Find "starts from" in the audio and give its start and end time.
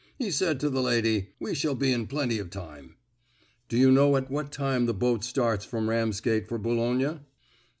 5.23-5.91